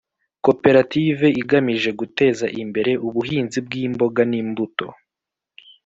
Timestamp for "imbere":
2.61-2.91